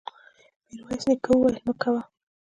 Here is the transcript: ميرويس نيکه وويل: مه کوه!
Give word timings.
ميرويس 0.69 1.03
نيکه 1.09 1.29
وويل: 1.31 1.55
مه 1.65 1.73
کوه! 1.81 2.01